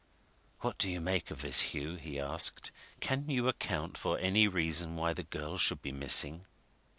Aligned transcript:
"What 0.61 0.79
do 0.79 0.89
you 0.89 0.99
make 0.99 1.29
of 1.29 1.43
this, 1.43 1.59
Hugh?" 1.59 1.93
he 1.93 2.19
asked. 2.19 2.71
"Can 3.01 3.29
you 3.29 3.47
account 3.47 3.99
for 3.99 4.17
any 4.17 4.47
reason 4.47 4.95
why 4.95 5.13
the 5.13 5.21
girl 5.21 5.59
should 5.59 5.83
be 5.83 5.91
missing?" 5.91 6.43